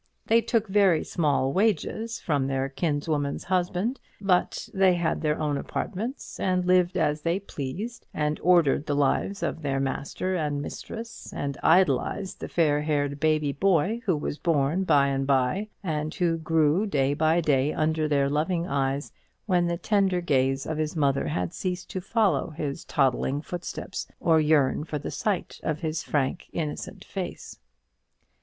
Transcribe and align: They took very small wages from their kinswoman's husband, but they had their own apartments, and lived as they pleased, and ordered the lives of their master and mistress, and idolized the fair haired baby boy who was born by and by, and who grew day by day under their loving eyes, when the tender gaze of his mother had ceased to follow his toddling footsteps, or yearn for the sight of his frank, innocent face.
They 0.25 0.41
took 0.41 0.67
very 0.67 1.03
small 1.03 1.53
wages 1.53 2.19
from 2.19 2.47
their 2.47 2.69
kinswoman's 2.69 3.43
husband, 3.43 3.99
but 4.19 4.67
they 4.73 4.95
had 4.95 5.21
their 5.21 5.39
own 5.39 5.57
apartments, 5.59 6.39
and 6.39 6.65
lived 6.65 6.97
as 6.97 7.21
they 7.21 7.37
pleased, 7.39 8.07
and 8.11 8.39
ordered 8.41 8.87
the 8.87 8.95
lives 8.95 9.43
of 9.43 9.61
their 9.61 9.79
master 9.79 10.33
and 10.35 10.59
mistress, 10.59 11.31
and 11.35 11.55
idolized 11.61 12.39
the 12.39 12.47
fair 12.49 12.81
haired 12.81 13.19
baby 13.19 13.51
boy 13.51 14.01
who 14.05 14.17
was 14.17 14.39
born 14.39 14.85
by 14.85 15.05
and 15.05 15.27
by, 15.27 15.69
and 15.83 16.15
who 16.15 16.39
grew 16.39 16.87
day 16.87 17.13
by 17.13 17.39
day 17.39 17.71
under 17.71 18.07
their 18.07 18.27
loving 18.27 18.65
eyes, 18.65 19.11
when 19.45 19.67
the 19.67 19.77
tender 19.77 20.19
gaze 20.19 20.65
of 20.65 20.79
his 20.79 20.95
mother 20.95 21.27
had 21.27 21.53
ceased 21.53 21.91
to 21.91 22.01
follow 22.01 22.49
his 22.49 22.83
toddling 22.85 23.39
footsteps, 23.39 24.07
or 24.19 24.39
yearn 24.41 24.83
for 24.83 24.97
the 24.97 25.11
sight 25.11 25.59
of 25.61 25.81
his 25.81 26.01
frank, 26.01 26.47
innocent 26.53 27.05
face. 27.05 27.59